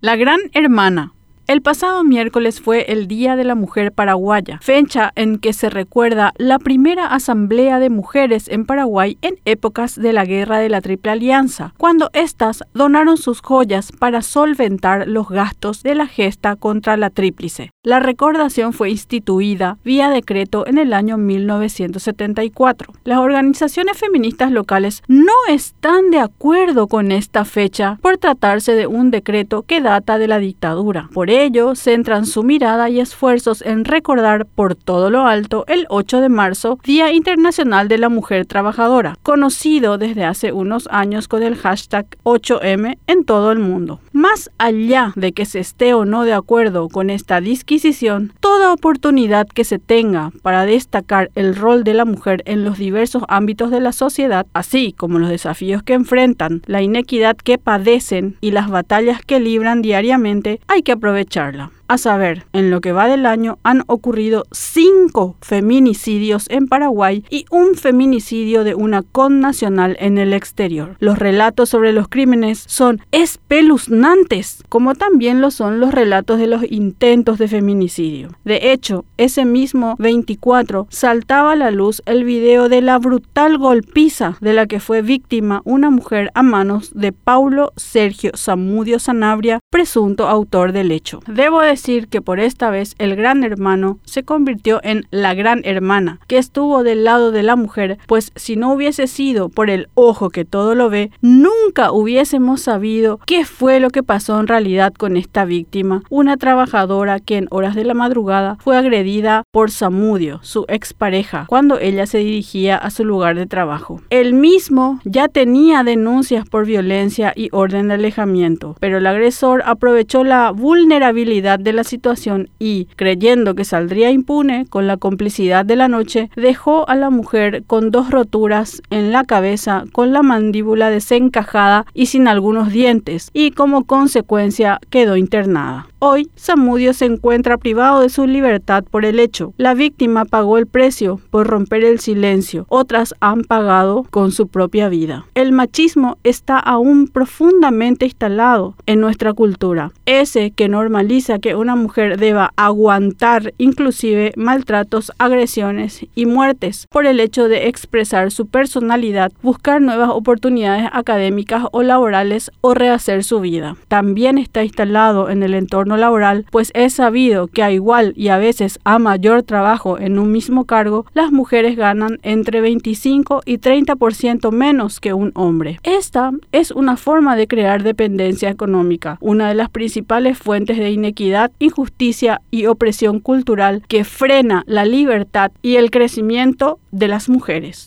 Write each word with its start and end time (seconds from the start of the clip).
La 0.00 0.14
Gran 0.14 0.38
Hermana. 0.52 1.12
El 1.48 1.62
pasado 1.62 2.04
miércoles 2.04 2.60
fue 2.60 2.92
el 2.92 3.08
Día 3.08 3.34
de 3.34 3.42
la 3.42 3.54
Mujer 3.54 3.90
Paraguaya, 3.90 4.58
fecha 4.60 5.12
en 5.16 5.38
que 5.38 5.54
se 5.54 5.70
recuerda 5.70 6.34
la 6.36 6.58
primera 6.58 7.06
asamblea 7.06 7.78
de 7.78 7.88
mujeres 7.88 8.48
en 8.48 8.66
Paraguay 8.66 9.16
en 9.22 9.38
épocas 9.46 9.94
de 9.94 10.12
la 10.12 10.26
Guerra 10.26 10.58
de 10.58 10.68
la 10.68 10.82
Triple 10.82 11.12
Alianza, 11.12 11.72
cuando 11.78 12.10
éstas 12.12 12.64
donaron 12.74 13.16
sus 13.16 13.40
joyas 13.40 13.92
para 13.92 14.20
solventar 14.20 15.08
los 15.08 15.30
gastos 15.30 15.82
de 15.82 15.94
la 15.94 16.06
gesta 16.06 16.54
contra 16.54 16.98
la 16.98 17.08
Tríplice. 17.08 17.70
La 17.82 17.98
recordación 17.98 18.74
fue 18.74 18.90
instituida 18.90 19.78
vía 19.82 20.10
decreto 20.10 20.66
en 20.66 20.76
el 20.76 20.92
año 20.92 21.16
1974. 21.16 22.92
Las 23.04 23.20
organizaciones 23.20 23.96
feministas 23.96 24.52
locales 24.52 25.02
no 25.08 25.32
están 25.48 26.10
de 26.10 26.18
acuerdo 26.18 26.88
con 26.88 27.10
esta 27.10 27.46
fecha 27.46 27.98
por 28.02 28.18
tratarse 28.18 28.74
de 28.74 28.86
un 28.86 29.10
decreto 29.10 29.62
que 29.62 29.80
data 29.80 30.18
de 30.18 30.28
la 30.28 30.38
dictadura. 30.38 31.08
Por 31.14 31.30
ello, 31.44 31.74
centran 31.74 32.26
su 32.26 32.42
mirada 32.42 32.90
y 32.90 33.00
esfuerzos 33.00 33.62
en 33.62 33.84
recordar 33.84 34.46
por 34.46 34.74
todo 34.74 35.10
lo 35.10 35.26
alto 35.26 35.64
el 35.68 35.86
8 35.88 36.20
de 36.20 36.28
marzo, 36.28 36.78
Día 36.84 37.12
Internacional 37.12 37.88
de 37.88 37.98
la 37.98 38.08
Mujer 38.08 38.46
Trabajadora, 38.46 39.16
conocido 39.22 39.98
desde 39.98 40.24
hace 40.24 40.52
unos 40.52 40.88
años 40.90 41.28
con 41.28 41.42
el 41.42 41.56
hashtag 41.56 42.06
8M 42.24 42.98
en 43.06 43.24
todo 43.24 43.52
el 43.52 43.58
mundo. 43.58 44.00
Más 44.18 44.50
allá 44.58 45.12
de 45.14 45.30
que 45.30 45.46
se 45.46 45.60
esté 45.60 45.94
o 45.94 46.04
no 46.04 46.24
de 46.24 46.32
acuerdo 46.32 46.88
con 46.88 47.08
esta 47.08 47.40
disquisición, 47.40 48.32
toda 48.40 48.72
oportunidad 48.72 49.46
que 49.46 49.62
se 49.62 49.78
tenga 49.78 50.32
para 50.42 50.66
destacar 50.66 51.30
el 51.36 51.54
rol 51.54 51.84
de 51.84 51.94
la 51.94 52.04
mujer 52.04 52.42
en 52.44 52.64
los 52.64 52.78
diversos 52.78 53.22
ámbitos 53.28 53.70
de 53.70 53.78
la 53.78 53.92
sociedad, 53.92 54.48
así 54.54 54.92
como 54.92 55.20
los 55.20 55.28
desafíos 55.28 55.84
que 55.84 55.92
enfrentan, 55.92 56.62
la 56.66 56.82
inequidad 56.82 57.36
que 57.36 57.58
padecen 57.58 58.36
y 58.40 58.50
las 58.50 58.68
batallas 58.68 59.20
que 59.24 59.38
libran 59.38 59.82
diariamente, 59.82 60.58
hay 60.66 60.82
que 60.82 60.90
aprovecharla. 60.90 61.70
A 61.90 61.96
saber, 61.96 62.44
en 62.52 62.70
lo 62.70 62.82
que 62.82 62.92
va 62.92 63.08
del 63.08 63.24
año 63.24 63.58
han 63.62 63.82
ocurrido 63.86 64.44
cinco 64.52 65.36
feminicidios 65.40 66.44
en 66.50 66.66
Paraguay 66.66 67.24
y 67.30 67.46
un 67.50 67.76
feminicidio 67.76 68.62
de 68.62 68.74
una 68.74 69.02
connacional 69.02 69.96
en 69.98 70.18
el 70.18 70.34
exterior. 70.34 70.96
Los 71.00 71.18
relatos 71.18 71.70
sobre 71.70 71.94
los 71.94 72.08
crímenes 72.08 72.62
son 72.66 73.00
espeluznantes, 73.10 74.64
como 74.68 74.96
también 74.96 75.40
lo 75.40 75.50
son 75.50 75.80
los 75.80 75.94
relatos 75.94 76.38
de 76.38 76.46
los 76.46 76.62
intentos 76.70 77.38
de 77.38 77.48
feminicidio. 77.48 78.28
De 78.44 78.72
hecho, 78.72 79.06
ese 79.16 79.46
mismo 79.46 79.96
24 79.98 80.88
saltaba 80.90 81.52
a 81.52 81.56
la 81.56 81.70
luz 81.70 82.02
el 82.04 82.24
video 82.24 82.68
de 82.68 82.82
la 82.82 82.98
brutal 82.98 83.56
golpiza 83.56 84.36
de 84.42 84.52
la 84.52 84.66
que 84.66 84.80
fue 84.80 85.00
víctima 85.00 85.62
una 85.64 85.88
mujer 85.88 86.30
a 86.34 86.42
manos 86.42 86.90
de 86.94 87.12
Paulo 87.12 87.72
Sergio 87.76 88.32
Zamudio 88.36 88.98
Sanabria, 88.98 89.60
presunto 89.70 90.28
autor 90.28 90.72
del 90.72 90.92
hecho. 90.92 91.20
Debo 91.26 91.62
que 91.78 92.20
por 92.20 92.40
esta 92.40 92.70
vez 92.70 92.94
el 92.98 93.16
gran 93.16 93.44
hermano 93.44 93.98
se 94.04 94.22
convirtió 94.22 94.80
en 94.82 95.06
la 95.10 95.34
gran 95.34 95.62
hermana, 95.64 96.20
que 96.26 96.36
estuvo 96.36 96.82
del 96.82 97.04
lado 97.04 97.30
de 97.30 97.42
la 97.42 97.56
mujer, 97.56 97.98
pues 98.06 98.32
si 98.36 98.56
no 98.56 98.72
hubiese 98.72 99.06
sido 99.06 99.48
por 99.48 99.70
el 99.70 99.88
ojo 99.94 100.28
que 100.28 100.44
todo 100.44 100.74
lo 100.74 100.90
ve, 100.90 101.10
nunca 101.22 101.92
hubiésemos 101.92 102.60
sabido 102.60 103.20
qué 103.26 103.44
fue 103.44 103.80
lo 103.80 103.90
que 103.90 104.02
pasó 104.02 104.38
en 104.38 104.48
realidad 104.48 104.92
con 104.92 105.16
esta 105.16 105.44
víctima, 105.44 106.02
una 106.10 106.36
trabajadora 106.36 107.20
que 107.20 107.36
en 107.38 107.46
horas 107.50 107.74
de 107.74 107.84
la 107.84 107.94
madrugada 107.94 108.58
fue 108.60 108.76
agredida 108.76 109.44
por 109.50 109.70
Samudio, 109.70 110.40
su 110.42 110.66
expareja, 110.68 111.46
cuando 111.48 111.78
ella 111.78 112.06
se 112.06 112.18
dirigía 112.18 112.76
a 112.76 112.90
su 112.90 113.04
lugar 113.04 113.36
de 113.36 113.46
trabajo. 113.46 114.02
Él 114.10 114.34
mismo 114.34 115.00
ya 115.04 115.28
tenía 115.28 115.84
denuncias 115.84 116.46
por 116.46 116.66
violencia 116.66 117.32
y 117.34 117.48
orden 117.52 117.88
de 117.88 117.94
alejamiento, 117.94 118.76
pero 118.80 118.98
el 118.98 119.06
agresor 119.06 119.62
aprovechó 119.64 120.24
la 120.24 120.50
vulnerabilidad 120.50 121.58
de 121.58 121.67
la 121.72 121.84
situación 121.84 122.50
y, 122.58 122.86
creyendo 122.96 123.54
que 123.54 123.64
saldría 123.64 124.10
impune 124.10 124.66
con 124.68 124.86
la 124.86 124.96
complicidad 124.96 125.64
de 125.64 125.76
la 125.76 125.88
noche, 125.88 126.30
dejó 126.36 126.88
a 126.88 126.94
la 126.94 127.10
mujer 127.10 127.64
con 127.66 127.90
dos 127.90 128.10
roturas 128.10 128.82
en 128.90 129.12
la 129.12 129.24
cabeza, 129.24 129.84
con 129.92 130.12
la 130.12 130.22
mandíbula 130.22 130.90
desencajada 130.90 131.86
y 131.94 132.06
sin 132.06 132.28
algunos 132.28 132.72
dientes, 132.72 133.30
y 133.32 133.52
como 133.52 133.84
consecuencia 133.84 134.80
quedó 134.90 135.16
internada. 135.16 135.88
Hoy, 136.00 136.30
Samudio 136.36 136.92
se 136.92 137.06
encuentra 137.06 137.58
privado 137.58 138.02
de 138.02 138.08
su 138.08 138.28
libertad 138.28 138.84
por 138.88 139.04
el 139.04 139.18
hecho. 139.18 139.52
La 139.56 139.74
víctima 139.74 140.24
pagó 140.24 140.56
el 140.56 140.68
precio 140.68 141.20
por 141.30 141.48
romper 141.48 141.82
el 141.82 141.98
silencio. 141.98 142.66
Otras 142.68 143.16
han 143.18 143.42
pagado 143.42 144.06
con 144.08 144.30
su 144.30 144.46
propia 144.46 144.88
vida. 144.88 145.26
El 145.34 145.50
machismo 145.50 146.16
está 146.22 146.60
aún 146.60 147.08
profundamente 147.08 148.04
instalado 148.04 148.76
en 148.86 149.00
nuestra 149.00 149.32
cultura. 149.32 149.90
Ese 150.06 150.52
que 150.52 150.68
normaliza 150.68 151.40
que 151.40 151.56
una 151.56 151.74
mujer 151.74 152.16
deba 152.16 152.52
aguantar 152.54 153.52
inclusive 153.58 154.32
maltratos, 154.36 155.10
agresiones 155.18 156.06
y 156.14 156.26
muertes 156.26 156.86
por 156.90 157.06
el 157.06 157.18
hecho 157.18 157.48
de 157.48 157.66
expresar 157.66 158.30
su 158.30 158.46
personalidad, 158.46 159.32
buscar 159.42 159.82
nuevas 159.82 160.10
oportunidades 160.10 160.88
académicas 160.92 161.64
o 161.72 161.82
laborales 161.82 162.52
o 162.60 162.74
rehacer 162.74 163.24
su 163.24 163.40
vida. 163.40 163.74
También 163.88 164.38
está 164.38 164.62
instalado 164.62 165.28
en 165.28 165.42
el 165.42 165.54
laboral, 165.96 166.46
pues 166.50 166.70
es 166.74 166.94
sabido 166.94 167.46
que 167.46 167.62
a 167.62 167.70
igual 167.70 168.12
y 168.16 168.28
a 168.28 168.38
veces 168.38 168.78
a 168.84 168.98
mayor 168.98 169.42
trabajo 169.42 169.98
en 169.98 170.18
un 170.18 170.32
mismo 170.32 170.64
cargo, 170.64 171.06
las 171.14 171.32
mujeres 171.32 171.76
ganan 171.76 172.18
entre 172.22 172.60
25 172.60 173.42
y 173.44 173.58
30% 173.58 174.50
menos 174.52 175.00
que 175.00 175.12
un 175.12 175.32
hombre. 175.34 175.78
Esta 175.82 176.32
es 176.52 176.70
una 176.70 176.96
forma 176.96 177.36
de 177.36 177.48
crear 177.48 177.82
dependencia 177.82 178.50
económica, 178.50 179.18
una 179.20 179.48
de 179.48 179.54
las 179.54 179.70
principales 179.70 180.38
fuentes 180.38 180.78
de 180.78 180.90
inequidad, 180.90 181.50
injusticia 181.58 182.40
y 182.50 182.66
opresión 182.66 183.20
cultural 183.20 183.82
que 183.88 184.04
frena 184.04 184.64
la 184.66 184.84
libertad 184.84 185.52
y 185.62 185.76
el 185.76 185.90
crecimiento 185.90 186.78
de 186.90 187.08
las 187.08 187.28
mujeres. 187.28 187.86